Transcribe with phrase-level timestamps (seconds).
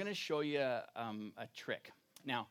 [0.00, 0.66] I'm going to show you
[0.96, 1.92] um, a trick.
[2.24, 2.48] Now,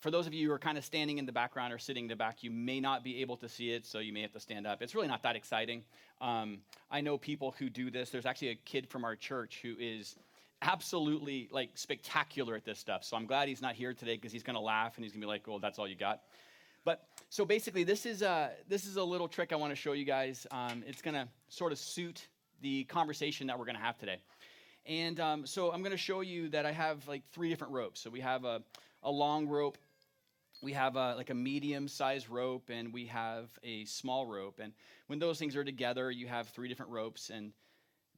[0.00, 2.08] for those of you who are kind of standing in the background or sitting in
[2.08, 4.40] the back, you may not be able to see it, so you may have to
[4.40, 4.82] stand up.
[4.82, 5.84] It's really not that exciting.
[6.20, 6.58] Um,
[6.90, 8.10] I know people who do this.
[8.10, 10.16] There's actually a kid from our church who is
[10.60, 13.04] absolutely like spectacular at this stuff.
[13.04, 15.22] So I'm glad he's not here today because he's going to laugh and he's going
[15.22, 16.20] to be like, "Well, that's all you got."
[16.84, 19.92] But so basically, this is a this is a little trick I want to show
[19.92, 20.46] you guys.
[20.50, 22.28] Um, it's going to sort of suit
[22.60, 24.18] the conversation that we're going to have today.
[24.86, 28.00] And um, so I'm going to show you that I have like three different ropes.
[28.00, 28.62] So we have a,
[29.02, 29.78] a long rope,
[30.62, 34.60] we have a, like a medium sized rope, and we have a small rope.
[34.60, 34.72] And
[35.06, 37.52] when those things are together, you have three different ropes and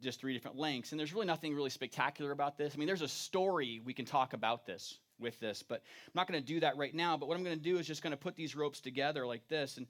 [0.03, 0.93] just three different lengths.
[0.93, 2.75] And there's really nothing really spectacular about this.
[2.75, 6.29] I mean, there's a story we can talk about this with this, but I'm not
[6.29, 7.17] going to do that right now.
[7.17, 9.49] But what I'm going to do is just going to put these ropes together like
[9.49, 9.77] this.
[9.77, 9.87] And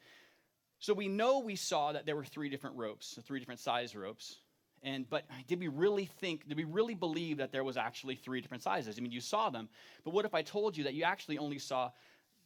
[0.79, 4.37] so we know we saw that there were three different ropes, three different size ropes.
[4.85, 8.41] And but did we really think, did we really believe that there was actually three
[8.43, 8.99] different sizes?
[8.99, 9.69] I mean, you saw them,
[10.05, 11.91] but what if I told you that you actually only saw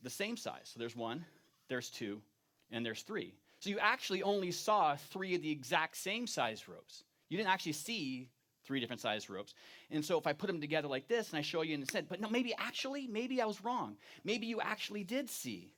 [0.03, 0.71] the same size?
[0.73, 1.25] So there's one,
[1.69, 2.23] there's two,
[2.71, 3.35] and there's three.
[3.59, 7.03] So you actually only saw three of the exact same size ropes.
[7.29, 8.29] You didn't actually see
[8.65, 9.55] three different size ropes.
[9.91, 12.07] And so if I put them together like this and I show you and said,
[12.09, 13.97] but no, maybe actually, maybe I was wrong.
[14.23, 15.73] Maybe you actually did see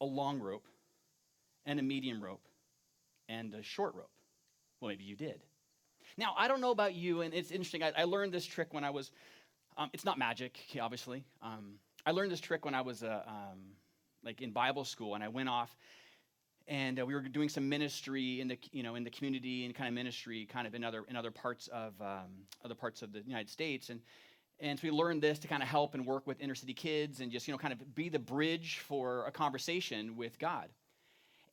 [0.00, 0.66] a long rope
[1.66, 2.42] and a medium rope
[3.28, 4.10] and a short rope.
[4.80, 5.40] Well, maybe you did.
[6.16, 7.82] Now, I don't know about you, and it's interesting.
[7.82, 9.12] I, I learned this trick when I was,
[9.76, 11.24] um, it's not magic, obviously.
[11.42, 11.74] Um,
[12.06, 13.58] I learned this trick when I was uh, um,
[14.24, 15.76] like in Bible school, and I went off
[16.70, 19.74] and uh, we were doing some ministry in the you know in the community and
[19.74, 23.12] kind of ministry kind of in other in other parts of um, other parts of
[23.12, 24.00] the United States and
[24.60, 27.20] and so we learned this to kind of help and work with inner city kids
[27.20, 30.68] and just you know kind of be the bridge for a conversation with God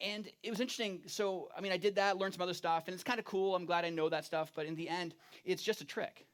[0.01, 1.01] and it was interesting.
[1.07, 3.55] So, I mean, I did that, learned some other stuff, and it's kind of cool.
[3.55, 4.51] I'm glad I know that stuff.
[4.55, 6.25] But in the end, it's just a trick.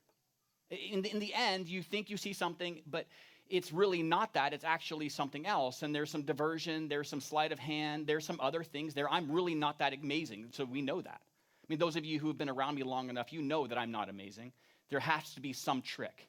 [0.69, 3.05] In the, in the end, you think you see something, but
[3.49, 4.53] it's really not that.
[4.53, 5.83] It's actually something else.
[5.83, 9.09] And there's some diversion, there's some sleight of hand, there's some other things there.
[9.11, 10.47] I'm really not that amazing.
[10.51, 11.21] So we know that.
[11.21, 13.77] I mean, those of you who have been around me long enough, you know that
[13.77, 14.51] I'm not amazing.
[14.89, 16.27] There has to be some trick.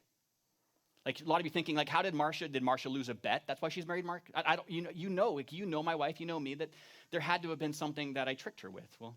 [1.05, 2.47] Like a lot of you thinking, like, how did Marcia?
[2.47, 3.43] Did Marcia lose a bet?
[3.47, 4.23] That's why she's married Mark.
[4.33, 4.69] I, I don't.
[4.69, 6.55] You know, you know, like you know my wife, you know me.
[6.55, 6.71] That
[7.11, 8.89] there had to have been something that I tricked her with.
[8.99, 9.15] Well,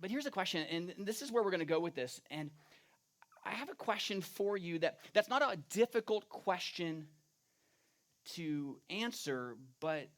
[0.00, 2.20] but here's a question, and this is where we're going to go with this.
[2.30, 2.50] And
[3.44, 7.08] I have a question for you that that's not a difficult question
[8.34, 10.08] to answer, but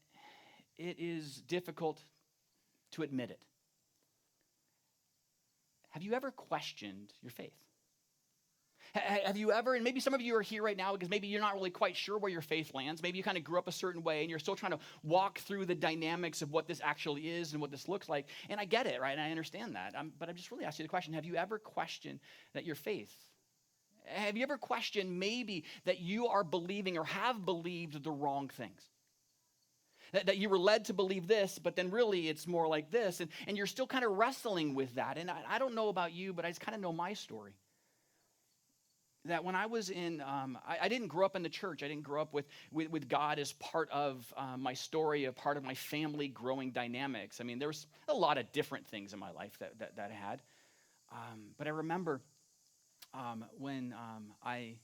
[0.77, 1.99] it is difficult
[2.91, 3.41] to admit it.
[5.89, 7.66] Have you ever questioned your faith?
[8.97, 11.41] Have you ever, and maybe some of you are here right now because maybe you're
[11.41, 13.01] not really quite sure where your faith lands.
[13.01, 15.39] Maybe you kind of grew up a certain way and you're still trying to walk
[15.39, 18.27] through the dynamics of what this actually is and what this looks like.
[18.49, 19.11] And I get it, right?
[19.11, 19.93] And I understand that.
[19.97, 22.19] I'm, but I'm just really asking you the question Have you ever questioned
[22.53, 23.13] that your faith?
[24.05, 28.81] Have you ever questioned maybe that you are believing or have believed the wrong things?
[30.13, 33.19] That, that you were led to believe this, but then really it's more like this.
[33.19, 35.17] And, and you're still kind of wrestling with that.
[35.17, 37.55] And I, I don't know about you, but I just kind of know my story
[39.27, 41.83] that when I was in, um, I, I, didn't grow up in the church.
[41.83, 45.31] I didn't grow up with, with, with God as part of uh, my story, a
[45.31, 47.39] part of my family growing dynamics.
[47.39, 50.11] I mean, there was a lot of different things in my life that, that, that
[50.11, 50.41] I had.
[51.11, 52.21] Um, but I remember
[53.13, 54.75] um, when um, I,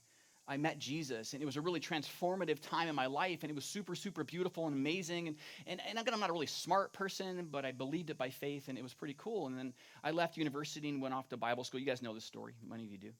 [0.46, 3.54] I met Jesus, and it was a really transformative time in my life, and it
[3.54, 5.28] was super, super beautiful and amazing.
[5.28, 8.68] And, and, and I'm not a really smart person, but I believed it by faith,
[8.68, 9.46] and it was pretty cool.
[9.46, 9.72] And then
[10.02, 11.80] I left university and went off to Bible school.
[11.80, 13.10] You guys know this story, many of you do.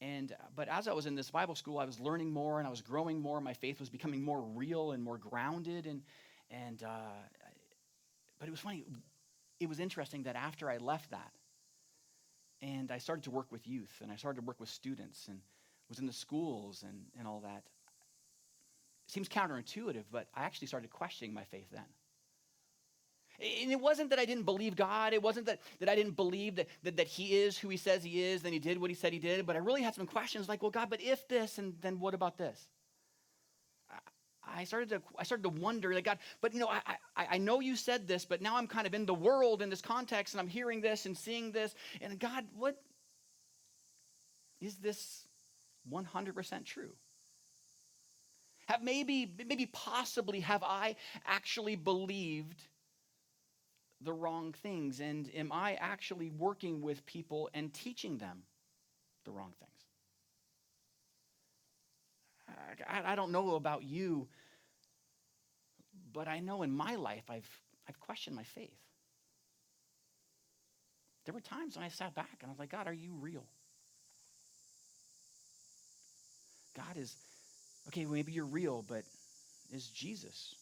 [0.00, 2.70] And but as I was in this Bible school, I was learning more and I
[2.70, 3.40] was growing more.
[3.40, 5.86] My faith was becoming more real and more grounded.
[5.86, 6.02] And
[6.50, 7.16] and uh,
[8.38, 8.84] but it was funny.
[9.58, 11.32] It was interesting that after I left that,
[12.62, 15.40] and I started to work with youth, and I started to work with students, and
[15.88, 17.64] was in the schools and and all that.
[19.06, 21.86] It seems counterintuitive, but I actually started questioning my faith then.
[23.40, 25.12] And it wasn't that I didn't believe God.
[25.12, 28.02] It wasn't that, that I didn't believe that, that, that He is who He says
[28.02, 29.46] He is, then He did what He said He did.
[29.46, 32.14] But I really had some questions like, well, God, but if this, and then what
[32.14, 32.66] about this?
[34.50, 36.80] I started to I started to wonder like God, but you know, I,
[37.16, 39.68] I, I know you said this, but now I'm kind of in the world in
[39.68, 41.74] this context and I'm hearing this and seeing this.
[42.00, 42.80] And God, what
[44.60, 45.26] is this
[45.92, 46.90] 100% true?
[48.66, 50.96] Have maybe, maybe possibly have I
[51.26, 52.62] actually believed
[54.00, 55.00] the wrong things?
[55.00, 58.42] And am I actually working with people and teaching them
[59.24, 59.72] the wrong things?
[62.88, 64.28] I, I don't know about you,
[66.12, 67.48] but I know in my life I've,
[67.88, 68.78] I've questioned my faith.
[71.24, 73.44] There were times when I sat back and I was like, God, are you real?
[76.74, 77.16] God is
[77.88, 79.02] okay, maybe you're real, but
[79.72, 80.54] is Jesus?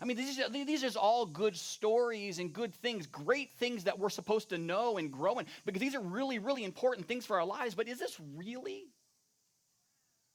[0.00, 3.98] I mean, these are, these are all good stories and good things, great things that
[3.98, 7.38] we're supposed to know and grow in, because these are really, really important things for
[7.38, 7.74] our lives.
[7.74, 8.86] But is this really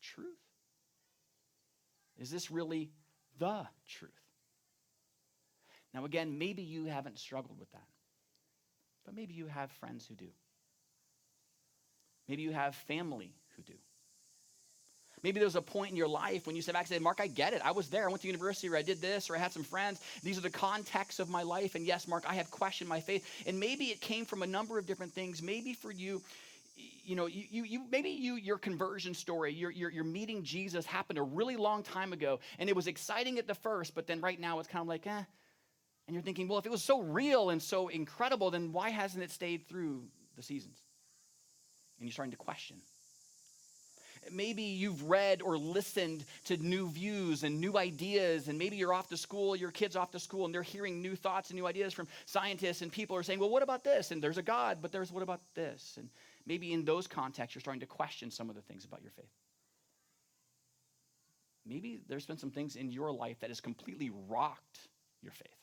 [0.01, 0.27] truth?
[2.17, 2.91] Is this really
[3.37, 4.11] the truth?
[5.93, 7.87] Now, again, maybe you haven't struggled with that,
[9.05, 10.29] but maybe you have friends who do.
[12.27, 13.73] Maybe you have family who do.
[15.23, 17.27] Maybe there's a point in your life when you said back and said, Mark, I
[17.27, 17.61] get it.
[17.63, 18.05] I was there.
[18.05, 19.99] I went to university or I did this or I had some friends.
[20.23, 21.75] These are the contexts of my life.
[21.75, 23.27] And yes, Mark, I have questioned my faith.
[23.45, 25.41] And maybe it came from a number of different things.
[25.41, 26.21] Maybe for you,
[27.03, 30.85] you know, you, you, you maybe you your conversion story, your, your, your meeting Jesus
[30.85, 34.21] happened a really long time ago, and it was exciting at the first, but then
[34.21, 35.23] right now it's kind of like, eh.
[36.07, 39.23] And you're thinking, well, if it was so real and so incredible, then why hasn't
[39.23, 40.03] it stayed through
[40.35, 40.79] the seasons?
[41.99, 42.77] And you're starting to question.
[44.31, 49.09] Maybe you've read or listened to new views and new ideas, and maybe you're off
[49.09, 51.93] to school, your kid's off to school, and they're hearing new thoughts and new ideas
[51.93, 54.11] from scientists, and people are saying, well, what about this?
[54.11, 55.95] And there's a God, but there's what about this?
[55.97, 56.09] And
[56.45, 59.25] maybe in those contexts, you're starting to question some of the things about your faith.
[61.65, 64.79] Maybe there's been some things in your life that has completely rocked
[65.21, 65.58] your faith.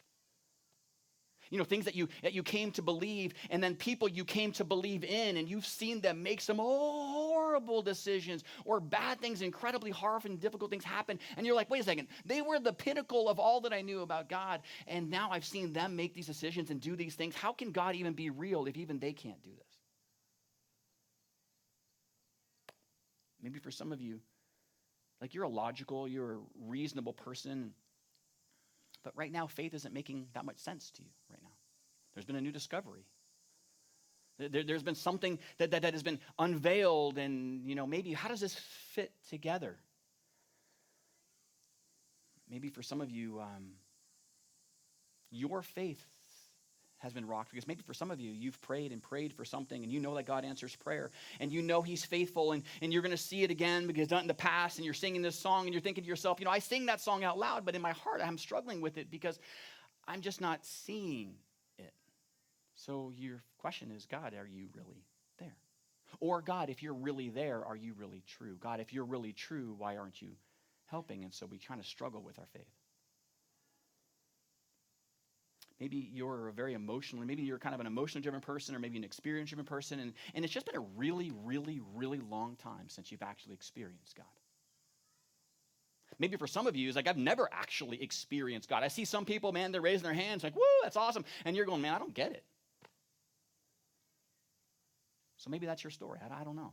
[1.50, 4.50] You know, things that you that you came to believe, and then people you came
[4.52, 9.90] to believe in, and you've seen them make some horrible decisions or bad things, incredibly
[9.90, 13.28] hard and difficult things happen, and you're like, wait a second, they were the pinnacle
[13.28, 16.70] of all that I knew about God, and now I've seen them make these decisions
[16.70, 17.34] and do these things.
[17.34, 19.78] How can God even be real if even they can't do this?
[23.42, 24.20] Maybe for some of you,
[25.20, 27.72] like you're a logical, you're a reasonable person
[29.06, 31.52] but right now, faith isn't making that much sense to you right now.
[32.12, 33.04] There's been a new discovery.
[34.36, 38.28] There, has been something that, that, that has been unveiled, and you know, maybe how
[38.28, 38.56] does this
[38.94, 39.76] fit together?
[42.50, 43.74] Maybe for some of you, um,
[45.30, 46.04] your faith
[47.06, 49.84] has been rocked because maybe for some of you, you've prayed and prayed for something
[49.84, 51.10] and you know that God answers prayer
[51.40, 54.22] and you know He's faithful and, and you're going to see it again because done
[54.22, 56.50] in the past and you're singing this song and you're thinking to yourself, you know,
[56.50, 59.38] I sing that song out loud, but in my heart, I'm struggling with it because
[60.08, 61.34] I'm just not seeing
[61.78, 61.92] it.
[62.74, 65.04] So your question is, God, are you really
[65.38, 65.56] there?
[66.20, 68.56] Or, God, if you're really there, are you really true?
[68.60, 70.30] God, if you're really true, why aren't you
[70.86, 71.24] helping?
[71.24, 72.75] And so we kind of struggle with our faith.
[75.80, 78.96] Maybe you're a very emotional, maybe you're kind of an emotionally driven person, or maybe
[78.96, 82.88] an experience driven person, and, and it's just been a really, really, really long time
[82.88, 84.26] since you've actually experienced God.
[86.18, 88.82] Maybe for some of you, it's like I've never actually experienced God.
[88.82, 91.24] I see some people, man, they're raising their hands, like, woo, that's awesome.
[91.44, 92.44] And you're going, man, I don't get it.
[95.36, 96.18] So maybe that's your story.
[96.22, 96.72] I, I don't know.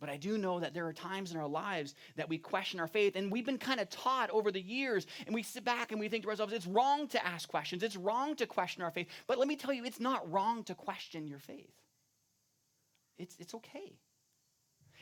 [0.00, 2.88] But I do know that there are times in our lives that we question our
[2.88, 6.00] faith, and we've been kind of taught over the years, and we sit back and
[6.00, 9.06] we think to ourselves, it's wrong to ask questions, it's wrong to question our faith.
[9.26, 11.72] But let me tell you, it's not wrong to question your faith.
[13.18, 13.96] It's, it's okay.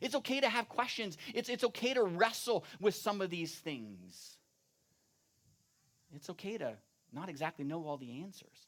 [0.00, 4.37] It's okay to have questions, it's, it's okay to wrestle with some of these things.
[6.15, 6.75] It's okay to
[7.12, 8.67] not exactly know all the answers.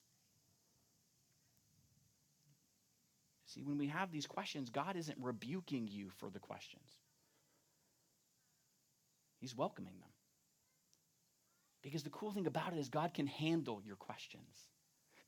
[3.55, 6.91] See, when we have these questions, God isn't rebuking you for the questions,
[9.39, 10.09] He's welcoming them.
[11.83, 14.69] Because the cool thing about it is, God can handle your questions.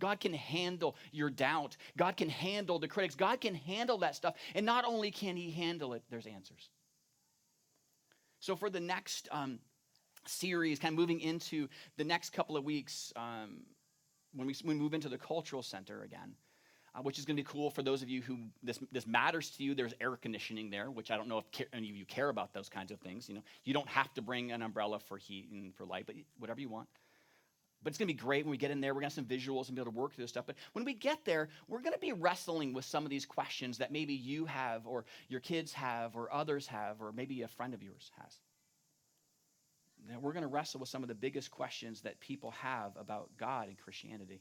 [0.00, 1.76] God can handle your doubt.
[1.96, 3.14] God can handle the critics.
[3.14, 4.34] God can handle that stuff.
[4.54, 6.70] And not only can He handle it, there's answers.
[8.40, 9.58] So, for the next um,
[10.26, 13.58] series, kind of moving into the next couple of weeks, um,
[14.34, 16.34] when, we, when we move into the cultural center again,
[16.96, 19.50] uh, which is going to be cool for those of you who this, this matters
[19.50, 19.74] to you.
[19.74, 22.68] There's air conditioning there, which I don't know if any of you care about those
[22.68, 23.28] kinds of things.
[23.28, 26.14] You know, you don't have to bring an umbrella for heat and for light, but
[26.38, 26.88] whatever you want.
[27.82, 28.94] But it's going to be great when we get in there.
[28.94, 30.46] We're going to have some visuals and be able to work through this stuff.
[30.46, 33.78] But when we get there, we're going to be wrestling with some of these questions
[33.78, 37.74] that maybe you have, or your kids have, or others have, or maybe a friend
[37.74, 38.38] of yours has.
[40.20, 43.68] We're going to wrestle with some of the biggest questions that people have about God
[43.68, 44.40] and Christianity.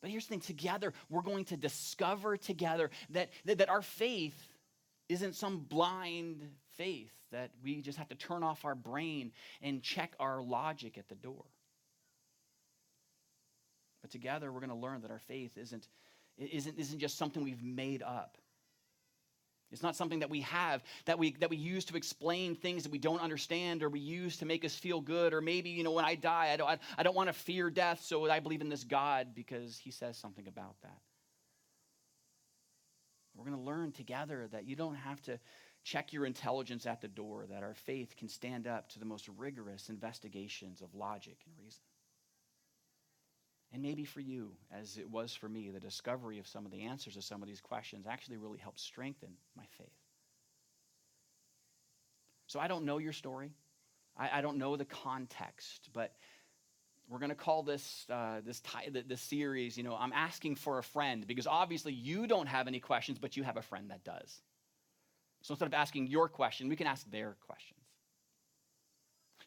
[0.00, 4.40] But here's the thing together, we're going to discover together that, that, that, our faith
[5.08, 10.14] isn't some blind faith that we just have to turn off our brain and check
[10.18, 11.44] our logic at the door.
[14.00, 15.86] But together, we're going to learn that our faith isn't,
[16.38, 18.38] isn't, isn't just something we've made up.
[19.72, 22.92] It's not something that we have that we that we use to explain things that
[22.92, 25.92] we don't understand or we use to make us feel good or maybe you know
[25.92, 28.60] when I die I don't I, I don't want to fear death so I believe
[28.60, 30.98] in this God because he says something about that.
[33.36, 35.38] We're going to learn together that you don't have to
[35.82, 39.28] check your intelligence at the door, that our faith can stand up to the most
[39.28, 41.80] rigorous investigations of logic and reason.
[43.72, 46.82] And maybe for you, as it was for me, the discovery of some of the
[46.82, 49.94] answers to some of these questions actually really helped strengthen my faith.
[52.46, 53.52] So I don't know your story.
[54.16, 56.12] I, I don't know the context, but
[57.08, 58.60] we're going to call this uh, this,
[59.06, 62.80] this series, you know, I'm asking for a friend because obviously you don't have any
[62.80, 64.40] questions, but you have a friend that does.
[65.42, 67.79] So instead of asking your question, we can ask their questions.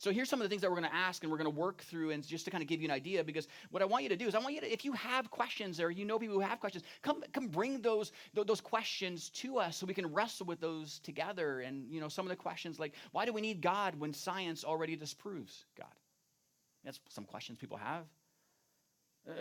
[0.03, 1.57] So here's some of the things that we're going to ask and we're going to
[1.57, 4.03] work through and just to kind of give you an idea because what I want
[4.03, 6.19] you to do is I want you to if you have questions or you know
[6.19, 10.13] people who have questions, come come bring those those questions to us so we can
[10.13, 13.39] wrestle with those together and you know some of the questions like why do we
[13.39, 15.95] need God when science already disproves God?
[16.83, 18.03] That's some questions people have.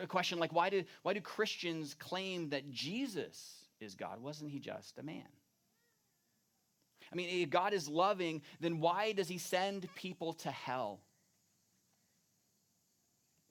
[0.00, 4.22] A question like why do why do Christians claim that Jesus is God?
[4.22, 5.26] Wasn't he just a man?
[7.12, 11.00] I mean, if God is loving, then why does he send people to hell?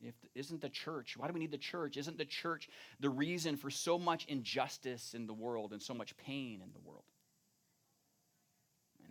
[0.04, 1.96] If isn't the church, why do we need the church?
[1.96, 6.18] Isn't the church the reason for so much injustice in the world and so much
[6.18, 7.04] pain in the world?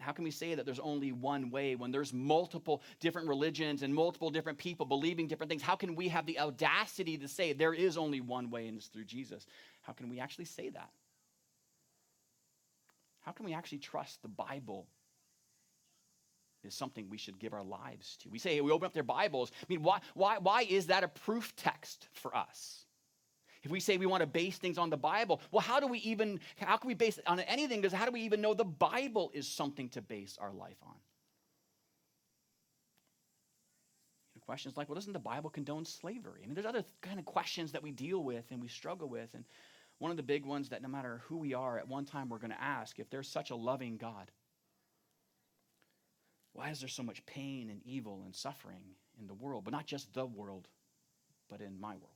[0.00, 3.83] And how can we say that there's only one way when there's multiple different religions
[3.83, 5.62] and multiple different people believing different things?
[5.62, 8.87] How can we have the audacity to say there is only one way and it's
[8.87, 9.47] through Jesus?
[9.83, 10.90] How can we actually say that?
[13.30, 14.88] How can we actually trust the Bible
[16.64, 18.28] is something we should give our lives to?
[18.28, 19.52] We say, hey, we open up their Bibles.
[19.54, 22.87] I mean, why, why, why is that a proof text for us?
[23.62, 25.99] If we say we want to base things on the Bible, well, how do we
[25.99, 27.80] even, how can we base it on anything?
[27.80, 30.96] Because how do we even know the Bible is something to base our life on?
[34.50, 36.40] questions like, well, doesn't the Bible condone slavery?
[36.42, 39.28] I mean, there's other kind of questions that we deal with and we struggle with.
[39.32, 39.44] And
[40.00, 42.38] one of the big ones that no matter who we are, at one time we're
[42.38, 44.30] going to ask if there's such a loving God,
[46.54, 48.80] why is there so much pain and evil and suffering
[49.21, 49.62] in the world?
[49.64, 50.66] But not just the world,
[51.50, 52.07] but in my world.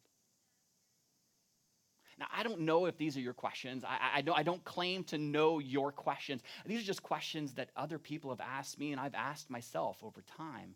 [2.18, 3.84] Now, I don't know if these are your questions.
[3.84, 6.42] I, I, don't, I don't claim to know your questions.
[6.64, 10.22] These are just questions that other people have asked me and I've asked myself over
[10.22, 10.74] time.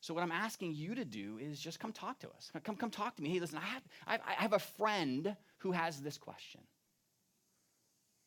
[0.00, 2.50] So what I'm asking you to do is just come talk to us.
[2.64, 3.28] Come, come talk to me.
[3.28, 3.82] Hey, listen, I have,
[4.26, 6.60] I have a friend who has this question.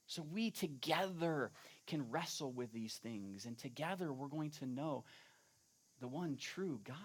[0.07, 1.51] So we together
[1.87, 5.03] can wrestle with these things, and together we're going to know
[6.01, 6.97] the one true God.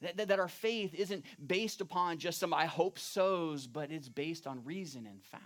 [0.00, 4.08] That, that, that our faith isn't based upon just some I hope so's, but it's
[4.08, 5.44] based on reason and fact.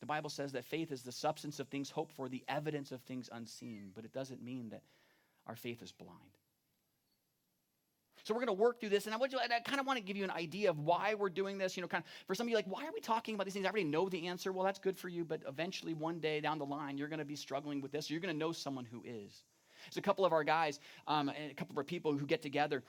[0.00, 3.00] The Bible says that faith is the substance of things hoped for, the evidence of
[3.02, 4.82] things unseen, but it doesn't mean that
[5.46, 6.36] our faith is blind.
[8.24, 10.16] So we're going to work through this, and I, I kind of want to give
[10.16, 11.76] you an idea of why we're doing this.
[11.76, 13.54] You know, kind of for some of you, like, why are we talking about these
[13.54, 13.66] things?
[13.66, 14.52] I already know the answer.
[14.52, 17.24] Well, that's good for you, but eventually, one day down the line, you're going to
[17.24, 18.08] be struggling with this.
[18.08, 19.44] Or you're going to know someone who is.
[19.86, 22.42] There's a couple of our guys, um, and a couple of our people who get
[22.42, 22.84] together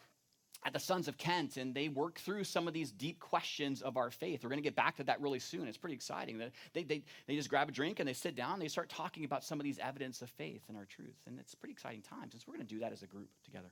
[0.66, 3.98] at the Sons of Kent, and they work through some of these deep questions of
[3.98, 4.44] our faith.
[4.44, 5.68] We're going to get back to that really soon.
[5.68, 6.38] It's pretty exciting.
[6.74, 9.26] They, they, they just grab a drink and they sit down and they start talking
[9.26, 11.18] about some of these evidence of faith and our truth.
[11.28, 12.34] And it's pretty exciting times.
[12.34, 13.70] So we're going to do that as a group together.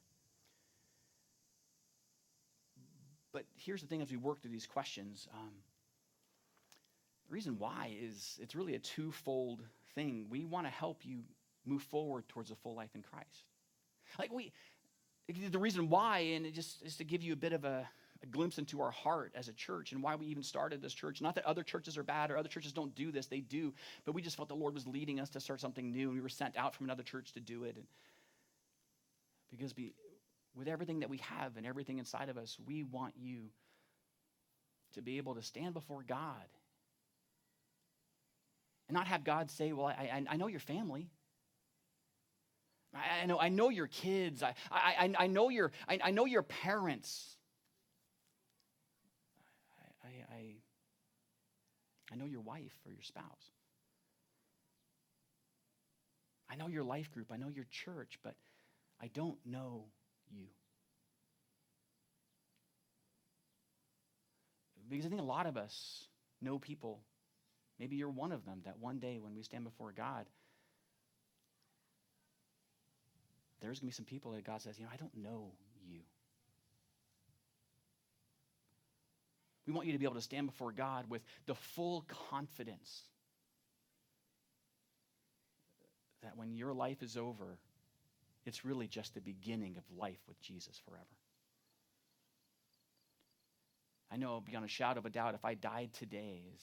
[3.33, 5.51] But here's the thing as we work through these questions um,
[7.31, 9.61] the reason why is it's really a twofold
[9.95, 10.27] thing.
[10.29, 11.23] We want to help you
[11.65, 13.45] move forward towards a full life in Christ.
[14.19, 14.51] Like we,
[15.29, 17.87] the reason why, and it just is to give you a bit of a,
[18.21, 21.21] a, glimpse into our heart as a church and why we even started this church.
[21.21, 23.73] Not that other churches are bad or other churches don't do this, they do,
[24.03, 26.21] but we just felt the Lord was leading us to start something new, and we
[26.21, 27.77] were sent out from another church to do it.
[27.77, 27.85] And
[29.51, 29.93] because we,
[30.55, 33.49] with everything that we have and everything inside of us, we want you
[34.93, 36.47] to be able to stand before God
[38.87, 41.09] and not have God say, Well, I, I, know your family.
[42.93, 44.43] I, I, know, I know your kids.
[44.43, 47.37] I, I, I, know, your, I, I know your parents.
[50.03, 50.55] I, I,
[52.11, 53.23] I know your wife or your spouse.
[56.49, 57.31] I know your life group.
[57.31, 58.35] I know your church, but
[59.01, 59.85] I don't know
[60.31, 60.45] you.
[64.89, 66.05] Because I think a lot of us
[66.41, 66.99] know people,
[67.79, 70.25] maybe you're one of them, that one day when we stand before God,
[73.61, 75.51] there's going to be some people that God says, you know, I don't know
[75.87, 75.99] you.
[79.65, 83.03] We want you to be able to stand before God with the full confidence
[86.23, 87.57] that when your life is over,
[88.45, 91.05] it's really just the beginning of life with Jesus forever.
[94.11, 96.61] I know beyond a shadow of a doubt, if I died today, as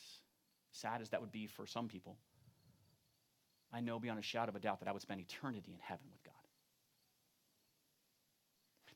[0.72, 2.18] sad as that would be for some people,
[3.72, 6.06] I know beyond a shadow of a doubt that I would spend eternity in heaven
[6.10, 6.34] with God.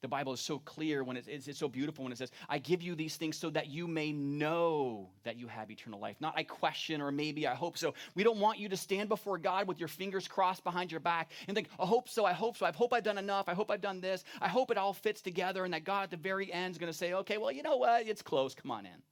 [0.03, 2.59] The Bible is so clear when it's, it's, it's, so beautiful when it says, I
[2.59, 6.17] give you these things so that you may know that you have eternal life.
[6.21, 7.95] Not I question or maybe I hope so.
[8.17, 11.31] We don't want you to stand before God with your fingers crossed behind your back
[11.47, 13.71] and think, I hope so, I hope so, I hope I've done enough, I hope
[13.71, 16.53] I've done this, I hope it all fits together, and that God at the very
[16.53, 18.09] end is going to say, okay, well, you know what?
[18.09, 19.03] It's close, come on in.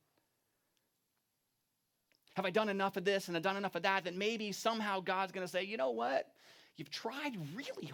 [2.35, 5.01] Have I done enough of this and I've done enough of that that maybe somehow
[5.01, 6.27] God's going to say, you know what?
[6.77, 7.93] You've tried really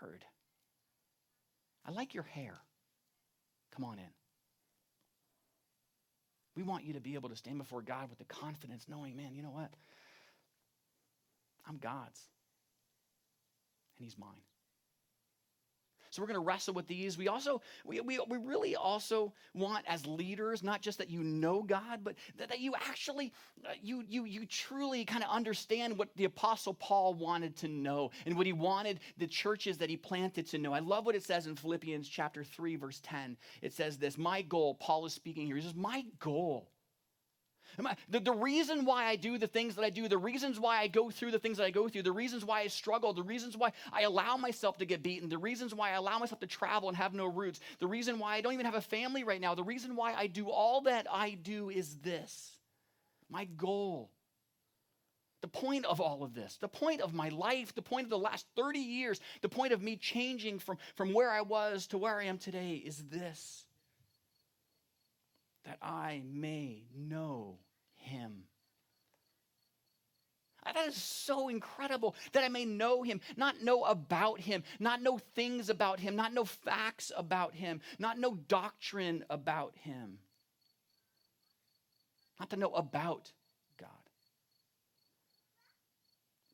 [0.00, 0.24] hard.
[1.86, 2.54] I like your hair.
[3.74, 4.10] Come on in.
[6.56, 9.34] We want you to be able to stand before God with the confidence, knowing, man,
[9.34, 9.70] you know what?
[11.68, 12.20] I'm God's,
[13.96, 14.47] and He's mine.
[16.10, 17.18] So we're going to wrestle with these.
[17.18, 21.62] We also, we, we, we really also want as leaders, not just that you know
[21.62, 23.32] God, but that, that you actually,
[23.64, 28.10] uh, you, you, you truly kind of understand what the Apostle Paul wanted to know
[28.26, 30.72] and what he wanted the churches that he planted to know.
[30.72, 33.36] I love what it says in Philippians chapter 3, verse 10.
[33.62, 36.68] It says this, my goal, Paul is speaking here, he says, my goal
[38.08, 40.88] the, the reason why I do the things that I do, the reasons why I
[40.88, 43.56] go through the things that I go through, the reasons why I struggle, the reasons
[43.56, 46.88] why I allow myself to get beaten, the reasons why I allow myself to travel
[46.88, 49.54] and have no roots, the reason why I don't even have a family right now,
[49.54, 52.52] the reason why I do all that I do is this
[53.30, 54.10] my goal.
[55.40, 58.18] The point of all of this, the point of my life, the point of the
[58.18, 62.18] last 30 years, the point of me changing from, from where I was to where
[62.18, 63.64] I am today is this
[65.68, 67.58] that I may know
[67.96, 68.44] him.
[70.64, 75.18] That is so incredible that I may know him, not know about him, not know
[75.18, 80.18] things about him, not know facts about him, not know doctrine about him,
[82.40, 83.30] not to know about
[83.78, 83.90] God.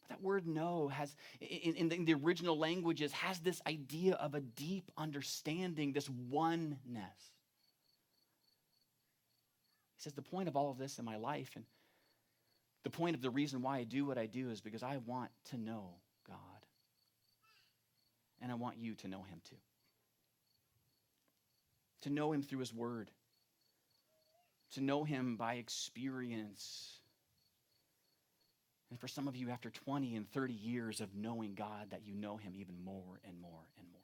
[0.03, 4.15] But That word know has, in, in, the, in the original languages, has this idea
[4.15, 7.34] of a deep understanding, this oneness
[10.05, 11.65] says, The point of all of this in my life and
[12.85, 15.31] the point of the reason why I do what I do is because I want
[15.51, 15.95] to know
[16.29, 16.39] God.
[18.43, 19.57] And I want you to know Him too.
[22.03, 23.11] To know Him through His Word,
[24.75, 26.99] to know Him by experience.
[28.91, 32.15] And for some of you, after 20 and 30 years of knowing God, that you
[32.15, 34.04] know Him even more and more and more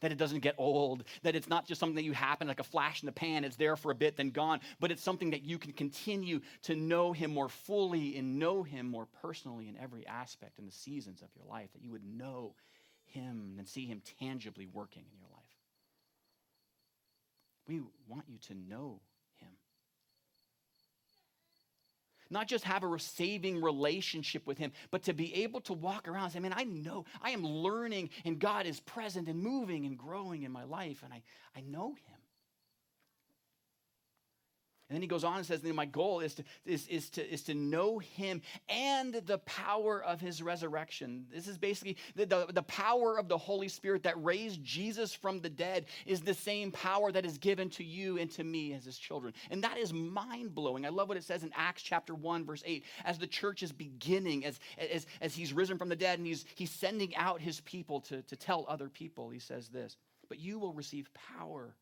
[0.00, 2.64] that it doesn't get old, that it's not just something that you happen like a
[2.64, 5.42] flash in the pan, it's there for a bit, then gone, but it's something that
[5.42, 10.06] you can continue to know Him more fully and know Him more personally in every
[10.06, 12.54] aspect in the seasons of your life, that you would know
[13.04, 15.42] Him and see Him tangibly working in your life.
[17.66, 19.00] We want you to know
[22.30, 26.24] Not just have a saving relationship with Him, but to be able to walk around
[26.24, 29.96] and say, Man, I know, I am learning, and God is present and moving and
[29.96, 31.22] growing in my life, and I,
[31.56, 32.15] I know Him.
[34.88, 37.42] And then he goes on and says, My goal is to, is, is, to, is
[37.44, 41.26] to know him and the power of his resurrection.
[41.34, 45.40] This is basically the, the, the power of the Holy Spirit that raised Jesus from
[45.40, 48.84] the dead is the same power that is given to you and to me as
[48.84, 49.34] his children.
[49.50, 50.86] And that is mind blowing.
[50.86, 52.84] I love what it says in Acts chapter 1, verse 8.
[53.04, 56.44] As the church is beginning, as, as, as he's risen from the dead and he's,
[56.54, 59.96] he's sending out his people to, to tell other people, he says this
[60.28, 61.74] But you will receive power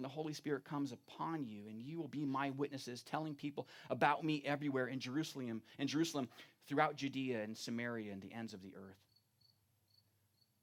[0.00, 3.68] when the Holy Spirit comes upon you, and you will be my witnesses, telling people
[3.90, 6.26] about me everywhere in Jerusalem, in Jerusalem,
[6.66, 8.96] throughout Judea and Samaria and the ends of the earth.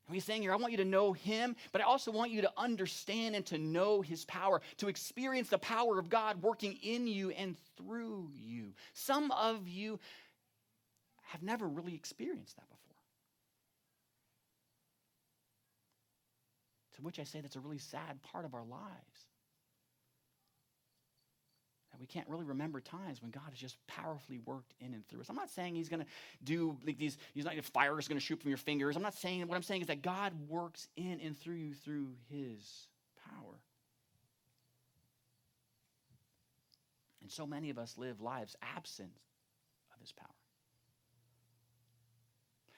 [0.08, 2.42] And he's saying here, I want you to know him, but I also want you
[2.42, 7.06] to understand and to know his power, to experience the power of God working in
[7.06, 8.74] you and through you.
[8.94, 10.00] Some of you
[11.26, 12.96] have never really experienced that before.
[16.96, 19.27] To which I say that's a really sad part of our lives.
[21.98, 25.22] That we can't really remember times when God has just powerfully worked in and through
[25.22, 25.30] us.
[25.30, 26.08] I'm not saying He's going to
[26.44, 28.96] do like these, He's not, fire is going to shoot from your fingers.
[28.96, 32.10] I'm not saying, what I'm saying is that God works in and through you through
[32.30, 32.88] His
[33.30, 33.56] power.
[37.22, 39.12] And so many of us live lives absent
[39.94, 40.28] of His power.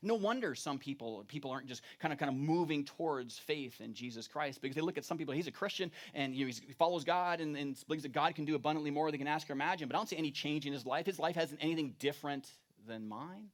[0.01, 3.93] No wonder some people people aren't just kind of kind of moving towards faith in
[3.93, 5.33] Jesus Christ because they look at some people.
[5.33, 8.45] He's a Christian and you know, he follows God and, and believes that God can
[8.45, 9.87] do abundantly more than can ask or imagine.
[9.87, 11.05] But I don't see any change in his life.
[11.05, 12.49] His life hasn't anything different
[12.87, 13.49] than mine.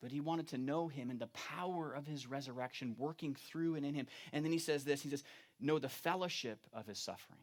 [0.00, 3.84] But he wanted to know him and the power of his resurrection working through and
[3.84, 4.06] in him.
[4.32, 5.24] And then he says this he says,
[5.60, 7.40] Know the fellowship of his suffering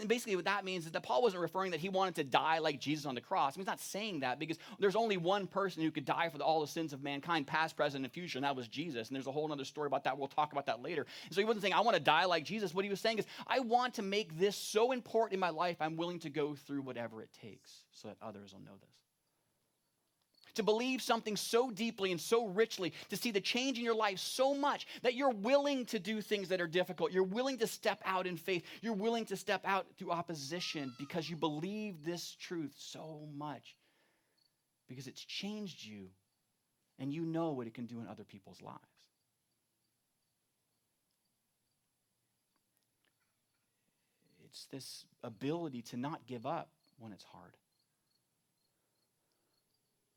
[0.00, 2.58] And basically, what that means is that Paul wasn't referring that he wanted to die
[2.58, 3.54] like Jesus on the cross.
[3.54, 6.38] I mean, he's not saying that because there's only one person who could die for
[6.42, 9.08] all the sins of mankind, past, present, and future, and that was Jesus.
[9.08, 10.18] And there's a whole other story about that.
[10.18, 11.06] We'll talk about that later.
[11.24, 12.74] And so he wasn't saying, I want to die like Jesus.
[12.74, 15.76] What he was saying is, I want to make this so important in my life,
[15.80, 19.01] I'm willing to go through whatever it takes so that others will know this
[20.54, 24.18] to believe something so deeply and so richly, to see the change in your life
[24.18, 27.12] so much that you're willing to do things that are difficult.
[27.12, 28.64] You're willing to step out in faith.
[28.80, 33.76] You're willing to step out through opposition because you believe this truth so much.
[34.88, 36.08] Because it's changed you
[36.98, 38.78] and you know what it can do in other people's lives.
[44.44, 47.56] It's this ability to not give up when it's hard.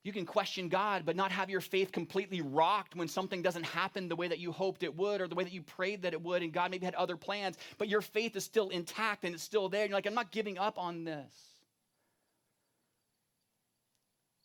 [0.06, 4.08] You can question God, but not have your faith completely rocked when something doesn't happen
[4.08, 6.22] the way that you hoped it would or the way that you prayed that it
[6.22, 9.44] would, and God maybe had other plans, but your faith is still intact and it's
[9.44, 9.82] still there.
[9.82, 11.34] And you're like, I'm not giving up on this.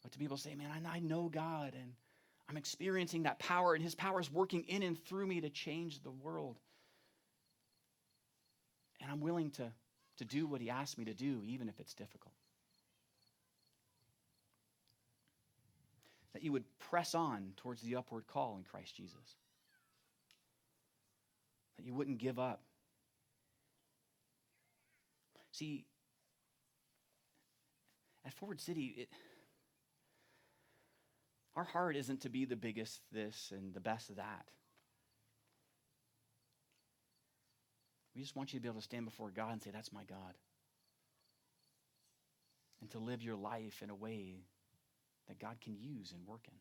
[0.03, 1.93] But to people say, man, I know God and
[2.49, 6.03] I'm experiencing that power, and His power is working in and through me to change
[6.03, 6.57] the world.
[9.03, 9.71] And I'm willing to,
[10.17, 12.33] to do what He asked me to do, even if it's difficult.
[16.33, 19.37] That you would press on towards the upward call in Christ Jesus.
[21.77, 22.63] That you wouldn't give up.
[25.53, 25.85] See,
[28.25, 29.09] at Forward City, it,
[31.57, 34.47] our heart isn't to be the biggest this and the best that.
[38.15, 40.05] We just want you to be able to stand before God and say, That's my
[40.05, 40.35] God.
[42.81, 44.45] And to live your life in a way
[45.31, 46.59] that God can use and work in.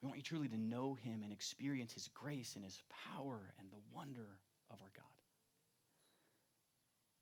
[0.00, 2.80] We want you truly to know Him and experience His grace and His
[3.16, 4.38] power and the wonder
[4.70, 5.04] of our God.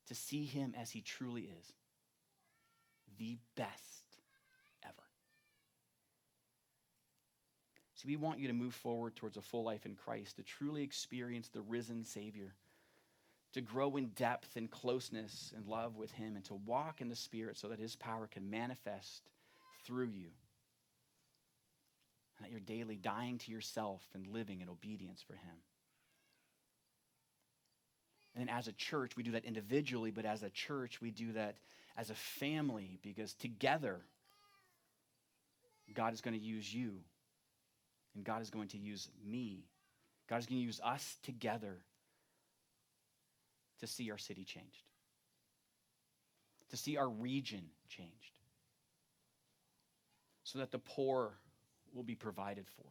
[0.08, 1.72] To see Him as He truly is
[3.18, 4.04] the best
[4.84, 4.92] ever.
[7.94, 10.82] See, we want you to move forward towards a full life in Christ, to truly
[10.82, 12.54] experience the risen Savior
[13.52, 17.16] to grow in depth and closeness and love with Him, and to walk in the
[17.16, 19.22] Spirit so that His power can manifest
[19.84, 20.28] through you.
[22.36, 25.56] And that you're daily dying to yourself and living in obedience for Him.
[28.34, 31.32] And then as a church, we do that individually, but as a church, we do
[31.32, 31.56] that
[31.96, 34.00] as a family because together,
[35.92, 37.00] God is going to use you,
[38.14, 39.64] and God is going to use me.
[40.28, 41.78] God is going to use us together
[43.80, 44.84] to see our city changed,
[46.70, 48.38] to see our region changed,
[50.44, 51.32] so that the poor
[51.92, 52.86] will be provided for,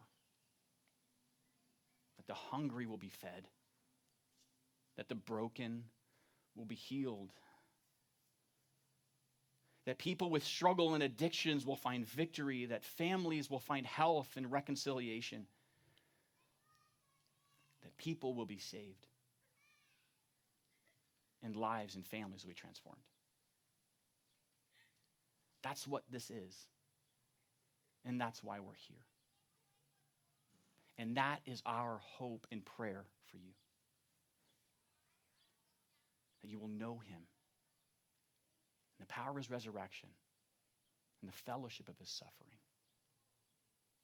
[2.16, 3.46] that the hungry will be fed,
[4.96, 5.84] that the broken
[6.54, 7.32] will be healed.
[9.86, 14.52] That people with struggle and addictions will find victory, that families will find health and
[14.52, 15.46] reconciliation,
[17.82, 19.06] that people will be saved
[21.42, 23.00] and lives and families will be transformed.
[25.62, 26.66] That's what this is.
[28.04, 29.04] And that's why we're here.
[30.98, 33.52] And that is our hope and prayer for you.
[36.42, 37.20] That you will know him,
[38.98, 40.08] the power of his resurrection,
[41.20, 42.56] and the fellowship of his suffering,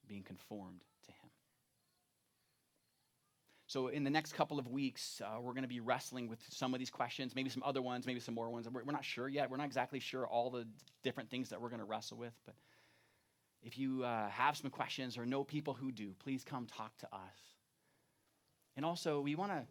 [0.07, 1.31] being conformed to him.
[3.77, 6.73] So, in the next couple of weeks, uh, we're going to be wrestling with some
[6.73, 8.67] of these questions, maybe some other ones, maybe some more ones.
[8.71, 9.51] We're, we're not sure yet.
[9.51, 10.67] We're not exactly sure all the
[11.03, 12.33] different things that we're going to wrestle with.
[12.47, 12.55] But
[13.63, 17.07] if you uh, have some questions or know people who do, please come talk to
[17.13, 17.39] us.
[18.77, 19.67] And also, we want to,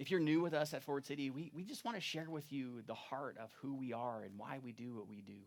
[0.00, 2.52] if you're new with us at Forward City, we, we just want to share with
[2.52, 5.38] you the heart of who we are and why we do what we do.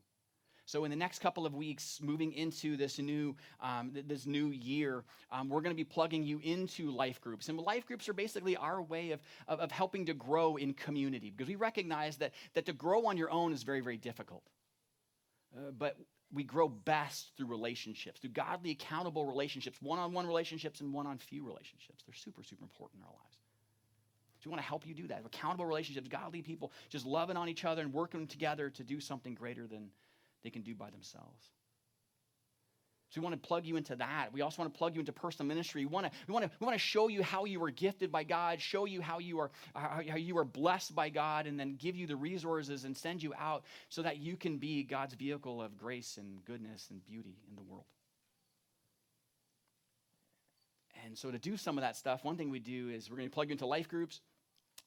[0.68, 5.06] So in the next couple of weeks, moving into this new um, this new year,
[5.32, 7.48] um, we're going to be plugging you into life groups.
[7.48, 11.32] And life groups are basically our way of, of, of helping to grow in community
[11.32, 14.44] because we recognize that, that to grow on your own is very, very difficult.
[15.56, 15.96] Uh, but
[16.34, 21.08] we grow best through relationships, through godly, accountable relationships, one on one relationships and one
[21.08, 22.04] on few relationships.
[22.06, 23.38] They're super, super important in our lives.
[24.40, 25.24] So we want to help you do that.
[25.26, 29.34] Accountable relationships, godly people, just loving on each other and working together to do something
[29.34, 29.92] greater than,
[30.44, 31.44] they can do by themselves.
[33.10, 34.34] So we want to plug you into that.
[34.34, 35.86] We also want to plug you into personal ministry.
[35.86, 38.12] We want to, we want to, we want to show you how you are gifted
[38.12, 41.78] by God, show you how you are how you are blessed by God, and then
[41.80, 45.62] give you the resources and send you out so that you can be God's vehicle
[45.62, 47.86] of grace and goodness and beauty in the world.
[51.06, 53.30] And so to do some of that stuff, one thing we do is we're going
[53.30, 54.20] to plug you into life groups.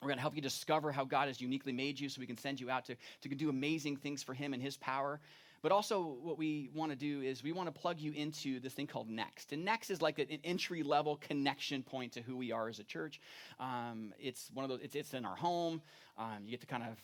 [0.00, 2.38] We're going to help you discover how God has uniquely made you so we can
[2.38, 5.20] send you out to, to do amazing things for Him and His power.
[5.62, 8.72] But also, what we want to do is we want to plug you into this
[8.72, 9.53] thing called Next.
[9.53, 12.85] And Next is like an entry level connection point to who we are as a
[12.85, 13.20] church.
[13.59, 15.83] Um, it's one of those, it's, it's in our home.
[16.16, 16.96] Um, you get to kind of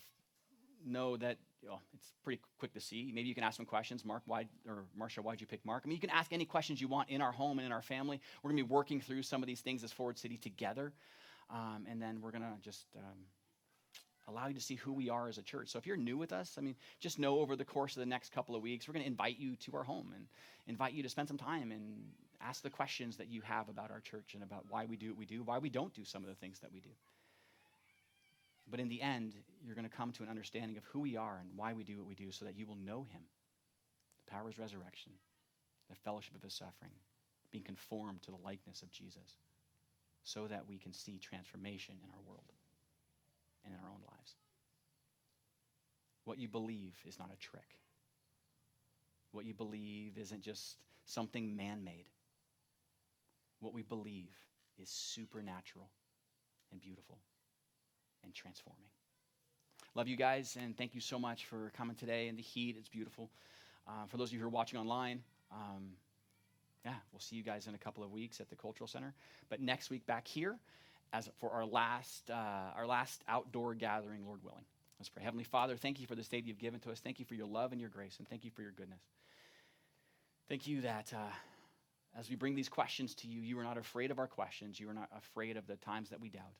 [0.86, 3.10] know that you know, it's pretty quick to see.
[3.14, 4.04] Maybe you can ask some questions.
[4.04, 5.82] Mark, why, or Marcia, why'd you pick Mark?
[5.84, 7.82] I mean, you can ask any questions you want in our home and in our
[7.82, 8.20] family.
[8.42, 10.92] We're going to be working through some of these things as Forward City together.
[11.50, 13.18] Um, and then we're going to just um,
[14.28, 15.68] allow you to see who we are as a church.
[15.68, 18.06] So if you're new with us, I mean, just know over the course of the
[18.06, 20.26] next couple of weeks, we're going to invite you to our home and
[20.66, 21.82] invite you to spend some time and
[22.40, 25.18] ask the questions that you have about our church and about why we do what
[25.18, 26.90] we do, why we don't do some of the things that we do.
[28.68, 31.38] But in the end, you're going to come to an understanding of who we are
[31.40, 33.22] and why we do what we do so that you will know him.
[34.24, 35.12] The power of his resurrection,
[35.88, 36.90] the fellowship of his suffering,
[37.52, 39.36] being conformed to the likeness of Jesus
[40.26, 42.52] so that we can see transformation in our world
[43.64, 44.34] and in our own lives.
[46.24, 47.78] What you believe is not a trick.
[49.30, 52.06] What you believe isn't just something man made.
[53.60, 54.34] What we believe
[54.82, 55.88] is supernatural
[56.72, 57.18] and beautiful
[58.24, 58.90] and transforming.
[59.94, 62.74] Love you guys, and thank you so much for coming today in the heat.
[62.76, 63.30] It's beautiful.
[63.86, 65.90] Uh, for those of you who are watching online, um,
[66.86, 69.12] yeah, we'll see you guys in a couple of weeks at the Cultural Center.
[69.50, 70.54] But next week back here
[71.12, 74.64] as for our last, uh, our last outdoor gathering, Lord willing.
[75.00, 75.24] Let's pray.
[75.24, 77.00] Heavenly Father, thank you for this day you've given to us.
[77.00, 79.00] Thank you for your love and your grace, and thank you for your goodness.
[80.48, 81.34] Thank you that uh,
[82.16, 84.78] as we bring these questions to you, you are not afraid of our questions.
[84.78, 86.54] You are not afraid of the times that we doubt.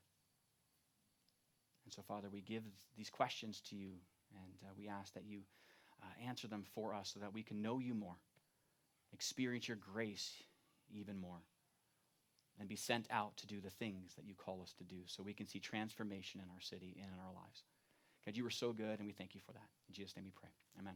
[1.85, 2.65] And so, Father, we give
[2.99, 3.91] these questions to you,
[4.33, 5.43] and uh, we ask that you
[6.03, 8.17] uh, answer them for us so that we can know you more
[9.17, 10.31] experience your grace
[10.95, 11.41] even more,
[12.61, 15.23] and be sent out to do the things that you call us to do so
[15.23, 17.65] we can see transformation in our city and in our lives.
[18.27, 19.69] God, you are so good, and we thank you for that.
[19.89, 20.51] In Jesus' name we pray.
[20.79, 20.95] Amen.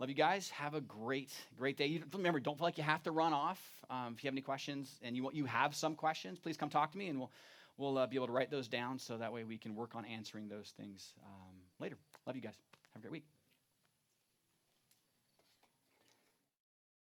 [0.00, 0.50] Love you guys.
[0.50, 2.02] Have a great, great day.
[2.12, 3.60] Remember, don't feel like you have to run off.
[3.88, 6.90] Um, if you have any questions and you, you have some questions, please come talk
[6.92, 7.30] to me, and we'll,
[7.76, 10.04] we'll uh, be able to write those down so that way we can work on
[10.04, 11.96] answering those things um, later.
[12.26, 12.58] Love you guys.
[12.94, 13.39] Have a great week.